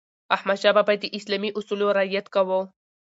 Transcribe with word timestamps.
احمدشاه 0.35 0.73
بابا 0.77 0.93
د 0.99 1.05
اسلامي 1.17 1.49
اصولو 1.59 1.85
رعایت 1.97 2.27
کاوه. 2.33 2.59